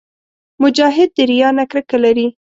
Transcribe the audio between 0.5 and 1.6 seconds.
مجاهد د ریا